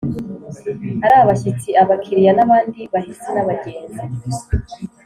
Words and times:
ari: 1.05 1.15
abashyitsi, 1.23 1.69
abakiriya 1.81 2.31
n’abandi 2.35 2.79
bahisi 2.93 3.27
n’abagenzi. 3.33 4.03